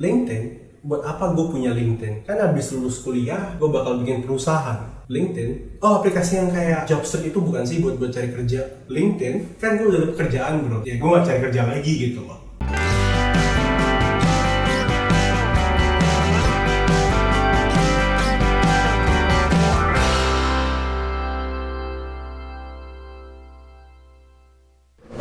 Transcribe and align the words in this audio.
LinkedIn 0.00 0.44
buat 0.80 1.04
apa 1.04 1.36
gue 1.36 1.46
punya 1.52 1.76
LinkedIn? 1.76 2.24
Kan 2.24 2.40
habis 2.40 2.72
lulus 2.72 3.04
kuliah, 3.04 3.52
gue 3.60 3.68
bakal 3.68 4.00
bikin 4.00 4.24
perusahaan. 4.24 5.04
LinkedIn, 5.12 5.76
oh 5.84 6.00
aplikasi 6.00 6.40
yang 6.40 6.48
kayak 6.48 6.88
Jobstreet 6.88 7.28
itu 7.28 7.36
bukan 7.36 7.68
sih 7.68 7.84
buat 7.84 8.00
buat 8.00 8.08
cari 8.08 8.32
kerja. 8.32 8.64
LinkedIn, 8.88 9.60
kan 9.60 9.76
gue 9.76 9.92
udah 9.92 10.08
dapet 10.08 10.16
kerjaan 10.24 10.64
bro. 10.64 10.80
Ya 10.88 10.96
gue 10.96 11.04
gak 11.04 11.28
cari 11.28 11.40
kerja 11.44 11.68
lagi 11.68 11.92
gitu 12.00 12.24
loh. 12.24 12.40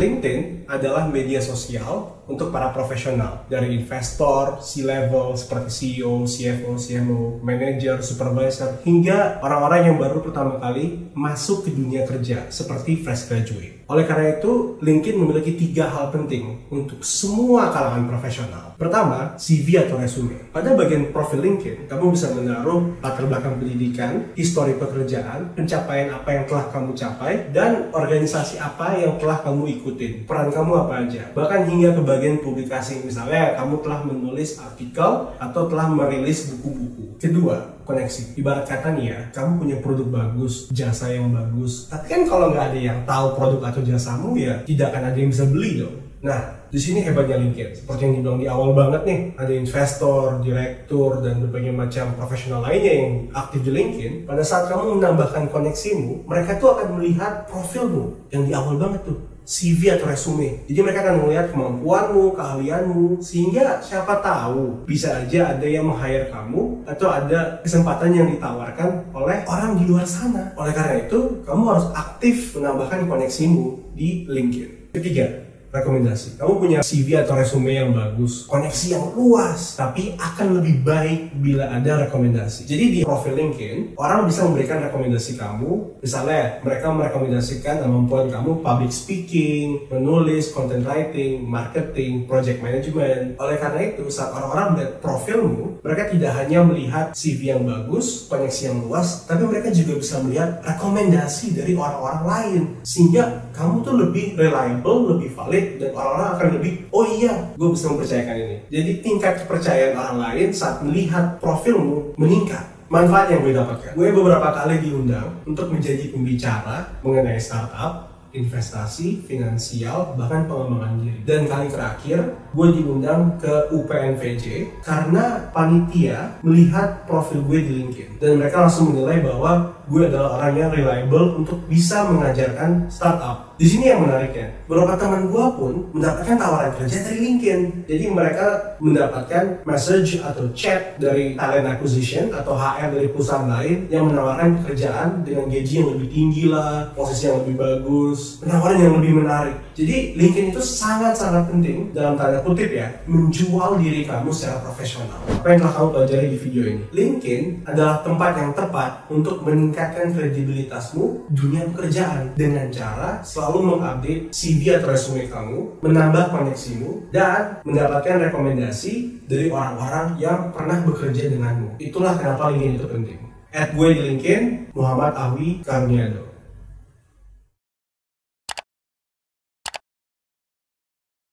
LinkedIn 0.00 0.66
adalah 0.66 1.06
media 1.06 1.38
sosial 1.38 2.21
untuk 2.30 2.54
para 2.54 2.70
profesional 2.70 3.44
dari 3.50 3.74
investor, 3.74 4.62
C-level 4.62 5.34
seperti 5.34 5.70
CEO, 5.98 6.22
CFO, 6.22 6.78
CMO, 6.78 7.42
manager, 7.42 7.98
supervisor 7.98 8.78
hingga 8.86 9.42
orang-orang 9.42 9.90
yang 9.90 9.96
baru 9.98 10.22
pertama 10.22 10.62
kali 10.62 11.10
masuk 11.12 11.66
ke 11.66 11.70
dunia 11.74 12.06
kerja 12.06 12.46
seperti 12.48 13.02
fresh 13.02 13.26
graduate. 13.26 13.82
Oleh 13.90 14.06
karena 14.06 14.38
itu, 14.38 14.78
LinkedIn 14.80 15.20
memiliki 15.20 15.52
tiga 15.52 15.90
hal 15.90 16.08
penting 16.08 16.64
untuk 16.72 17.02
semua 17.04 17.68
kalangan 17.74 18.08
profesional. 18.08 18.72
Pertama, 18.80 19.36
CV 19.36 19.84
atau 19.84 20.00
resume. 20.00 20.48
Pada 20.48 20.72
bagian 20.72 21.12
profil 21.12 21.44
LinkedIn, 21.44 21.92
kamu 21.92 22.16
bisa 22.16 22.32
menaruh 22.32 22.96
latar 23.04 23.28
belakang 23.28 23.60
pendidikan, 23.60 24.32
histori 24.32 24.80
pekerjaan, 24.80 25.52
pencapaian 25.52 26.08
apa 26.08 26.28
yang 26.32 26.44
telah 26.48 26.72
kamu 26.72 26.90
capai, 26.96 27.52
dan 27.52 27.92
organisasi 27.92 28.56
apa 28.62 28.96
yang 28.96 29.20
telah 29.20 29.44
kamu 29.44 29.76
ikutin. 29.82 30.24
Peran 30.24 30.48
kamu 30.48 30.72
apa 30.88 30.94
aja. 31.04 31.22
Bahkan 31.36 31.60
hingga 31.68 31.92
ke 31.92 32.00
bagian 32.00 32.21
publikasi, 32.42 33.02
misalnya 33.02 33.58
kamu 33.58 33.82
telah 33.82 34.00
menulis 34.06 34.62
artikel 34.62 35.34
atau 35.36 35.62
telah 35.66 35.90
merilis 35.90 36.54
buku-buku. 36.54 37.18
Kedua, 37.18 37.81
koneksi. 37.84 38.38
Ibarat 38.38 38.64
kata 38.66 38.94
nih 38.96 39.06
ya, 39.10 39.18
kamu 39.34 39.52
punya 39.62 39.76
produk 39.82 40.08
bagus, 40.08 40.70
jasa 40.70 41.12
yang 41.12 41.30
bagus. 41.30 41.90
Tapi 41.92 42.06
kan 42.06 42.22
kalau 42.26 42.50
nggak 42.54 42.72
ada 42.72 42.78
yang 42.78 42.98
tahu 43.02 43.34
produk 43.34 43.70
atau 43.70 43.82
jasamu 43.84 44.34
ya 44.38 44.62
tidak 44.64 44.94
akan 44.94 45.12
ada 45.12 45.18
yang 45.18 45.30
bisa 45.30 45.44
beli 45.46 45.82
dong. 45.82 45.96
Nah, 46.22 46.70
di 46.70 46.78
sini 46.78 47.02
hebatnya 47.02 47.34
LinkedIn. 47.34 47.82
Seperti 47.82 48.00
yang 48.06 48.14
dibilang 48.14 48.38
di 48.38 48.46
awal 48.46 48.70
banget 48.78 49.02
nih, 49.02 49.20
ada 49.34 49.52
investor, 49.52 50.38
direktur, 50.38 51.18
dan 51.18 51.42
berbagai 51.42 51.74
macam 51.74 52.14
profesional 52.14 52.62
lainnya 52.62 52.92
yang 52.94 53.12
aktif 53.34 53.66
di 53.66 53.74
LinkedIn. 53.74 54.12
Pada 54.30 54.46
saat 54.46 54.70
kamu 54.70 55.02
menambahkan 55.02 55.50
koneksimu, 55.50 56.22
mereka 56.30 56.62
tuh 56.62 56.78
akan 56.78 57.02
melihat 57.02 57.50
profilmu 57.50 58.30
yang 58.30 58.46
di 58.46 58.54
awal 58.54 58.78
banget 58.78 59.02
tuh. 59.02 59.18
CV 59.42 59.98
atau 59.98 60.06
resume. 60.06 60.62
Jadi 60.70 60.78
mereka 60.86 61.02
akan 61.02 61.26
melihat 61.26 61.50
kemampuanmu, 61.50 62.38
keahlianmu, 62.38 63.18
sehingga 63.18 63.82
siapa 63.82 64.22
tahu 64.22 64.86
bisa 64.86 65.18
aja 65.18 65.58
ada 65.58 65.66
yang 65.66 65.90
meng-hire 65.90 66.30
kamu 66.30 66.86
atau 66.86 67.10
ada 67.10 67.58
kesempatan 67.72 68.12
yang 68.12 68.28
ditawarkan 68.28 69.16
oleh 69.16 69.48
orang 69.48 69.80
di 69.80 69.88
luar 69.88 70.04
sana. 70.04 70.52
Oleh 70.60 70.76
karena 70.76 71.08
itu, 71.08 71.40
kamu 71.40 71.62
harus 71.72 71.88
aktif 71.96 72.52
menambahkan 72.52 73.08
koneksimu 73.08 73.96
di 73.96 74.28
LinkedIn. 74.28 74.92
Ketiga, 74.92 75.41
rekomendasi. 75.72 76.36
Kamu 76.36 76.60
punya 76.60 76.78
CV 76.84 77.16
atau 77.16 77.32
resume 77.32 77.72
yang 77.72 77.90
bagus, 77.96 78.44
koneksi 78.44 78.86
yang 78.92 79.06
luas, 79.16 79.74
tapi 79.74 80.12
akan 80.20 80.60
lebih 80.60 80.84
baik 80.84 81.32
bila 81.40 81.72
ada 81.72 82.04
rekomendasi. 82.06 82.68
Jadi 82.68 82.84
di 82.92 83.00
profil 83.00 83.34
LinkedIn, 83.34 83.96
orang 83.96 84.28
bisa 84.28 84.44
memberikan 84.44 84.84
rekomendasi 84.84 85.40
kamu. 85.40 85.98
Misalnya, 86.04 86.60
mereka 86.60 86.92
merekomendasikan 86.92 87.80
kemampuan 87.80 88.28
kamu 88.28 88.60
public 88.60 88.92
speaking, 88.92 89.88
menulis, 89.88 90.52
content 90.52 90.84
writing, 90.84 91.40
marketing, 91.48 92.28
project 92.28 92.60
management. 92.60 93.40
Oleh 93.40 93.56
karena 93.56 93.80
itu, 93.96 94.04
saat 94.12 94.36
orang-orang 94.36 94.76
melihat 94.76 94.92
profilmu, 95.00 95.80
mereka 95.80 96.12
tidak 96.12 96.32
hanya 96.36 96.60
melihat 96.60 97.16
CV 97.16 97.56
yang 97.56 97.64
bagus, 97.64 98.28
koneksi 98.28 98.60
yang 98.68 98.78
luas, 98.84 99.24
tapi 99.24 99.48
mereka 99.48 99.72
juga 99.72 99.96
bisa 99.96 100.20
melihat 100.20 100.60
rekomendasi 100.60 101.56
dari 101.56 101.72
orang-orang 101.72 102.22
lain. 102.28 102.62
Sehingga 102.84 103.48
kamu 103.56 103.80
tuh 103.80 103.94
lebih 103.96 104.36
reliable, 104.36 105.16
lebih 105.16 105.32
valid, 105.32 105.61
dan 105.80 105.90
orang-orang 105.94 106.30
akan 106.36 106.48
lebih 106.58 106.72
oh 106.92 107.04
iya 107.06 107.34
gue 107.56 107.68
bisa 107.72 107.86
mempercayakan 107.90 108.36
ini 108.36 108.56
jadi 108.68 108.92
tingkat 109.00 109.34
kepercayaan 109.44 109.94
orang 109.98 110.18
lain 110.20 110.48
saat 110.52 110.76
melihat 110.84 111.38
profilmu 111.38 112.14
meningkat 112.20 112.64
manfaat 112.92 113.32
yang 113.32 113.40
gue 113.44 113.54
dapatkan 113.56 113.92
gue 113.96 114.08
beberapa 114.12 114.48
kali 114.52 114.74
diundang 114.82 115.28
untuk 115.48 115.72
menjadi 115.72 116.12
pembicara 116.12 116.92
mengenai 117.00 117.40
startup 117.40 118.12
investasi, 118.32 119.20
finansial, 119.28 120.16
bahkan 120.16 120.48
pengembangan 120.48 121.04
diri. 121.04 121.20
Dan 121.28 121.44
kali 121.44 121.68
terakhir, 121.68 122.32
gue 122.56 122.68
diundang 122.80 123.36
ke 123.36 123.68
UPNVJ 123.72 124.44
karena 124.80 125.52
panitia 125.52 126.40
melihat 126.40 127.04
profil 127.04 127.44
gue 127.44 127.60
di 127.60 127.72
LinkedIn. 127.84 128.10
Dan 128.18 128.40
mereka 128.40 128.64
langsung 128.64 128.92
menilai 128.92 129.20
bahwa 129.20 129.76
gue 129.84 130.02
adalah 130.08 130.40
orang 130.40 130.54
yang 130.56 130.70
reliable 130.72 131.44
untuk 131.44 131.60
bisa 131.68 132.08
mengajarkan 132.08 132.88
startup. 132.88 133.51
Di 133.60 133.66
sini 133.68 133.92
yang 133.92 134.02
menariknya, 134.02 134.48
beberapa 134.64 134.96
teman 134.96 135.28
gue 135.28 135.46
pun 135.58 135.74
mendapatkan 135.92 136.36
tawaran 136.40 136.72
kerja 136.80 136.98
dari 137.04 137.18
LinkedIn. 137.20 137.60
Jadi 137.86 138.04
mereka 138.08 138.46
mendapatkan 138.80 139.62
message 139.68 140.18
atau 140.24 140.48
chat 140.56 140.96
dari 140.96 141.36
talent 141.36 141.68
acquisition 141.68 142.32
atau 142.32 142.56
HR 142.56 142.96
dari 142.96 143.08
perusahaan 143.12 143.46
lain 143.46 143.86
yang 143.92 144.08
menawarkan 144.08 144.62
pekerjaan 144.62 145.22
dengan 145.22 145.52
gaji 145.52 145.74
yang 145.84 145.90
lebih 145.94 146.08
tinggi 146.08 146.44
lah, 146.48 146.90
posisi 146.96 147.28
yang 147.28 147.44
lebih 147.44 147.56
bagus, 147.60 148.40
penawaran 148.40 148.78
yang 148.80 148.94
lebih 148.98 149.12
menarik. 149.20 149.56
Jadi 149.72 150.16
LinkedIn 150.20 150.52
itu 150.52 150.60
sangat-sangat 150.60 151.48
penting 151.48 151.96
dalam 151.96 152.16
tanda 152.16 152.44
kutip 152.44 152.68
ya, 152.68 152.92
menjual 153.08 153.80
diri 153.80 154.04
kamu 154.04 154.28
secara 154.28 154.60
profesional. 154.60 155.16
Apa 155.32 155.46
yang 155.56 155.58
telah 155.64 155.74
kamu 155.76 155.88
pelajari 155.96 156.26
di 156.28 156.38
video 156.40 156.62
ini? 156.68 156.82
LinkedIn 156.92 157.44
adalah 157.64 158.04
tempat 158.04 158.32
yang 158.36 158.52
tepat 158.52 158.90
untuk 159.08 159.40
meningkatkan 159.44 160.12
kredibilitasmu 160.12 161.30
dunia 161.32 161.64
pekerjaan 161.72 162.36
dengan 162.36 162.68
cara 162.68 163.24
selalu 163.42 163.74
mengupdate 163.74 164.30
CV 164.30 164.78
atau 164.78 164.94
resume 164.94 165.26
kamu, 165.26 165.82
menambah 165.82 166.30
koneksimu, 166.30 167.10
dan 167.10 167.58
mendapatkan 167.66 168.30
rekomendasi 168.30 169.26
dari 169.26 169.50
orang-orang 169.50 170.14
yang 170.22 170.54
pernah 170.54 170.78
bekerja 170.86 171.26
denganmu. 171.26 171.82
Itulah 171.82 172.14
kenapa 172.14 172.54
LinkedIn 172.54 172.78
itu 172.78 172.86
penting. 172.86 173.18
At 173.50 173.74
gue 173.74 173.88
di 173.90 174.00
LinkedIn, 174.14 174.70
Muhammad 174.78 175.18
Awi 175.18 175.58
Karniado. 175.66 176.31